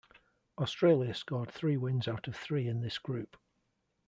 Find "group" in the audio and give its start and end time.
2.97-3.37